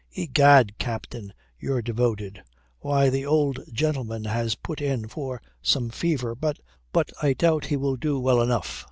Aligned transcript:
"Egad, 0.13 0.79
Captain, 0.79 1.31
you're 1.59 1.83
devoted. 1.83 2.41
Why, 2.79 3.11
the 3.11 3.23
old 3.23 3.59
gentleman 3.71 4.23
has 4.25 4.55
put 4.55 4.81
in 4.81 5.07
for 5.07 5.43
some 5.61 5.91
fever, 5.91 6.33
but 6.33 6.57
I 7.21 7.33
doubt 7.33 7.65
he 7.65 7.77
will 7.77 7.97
do 7.97 8.19
well 8.19 8.41
enough." 8.41 8.79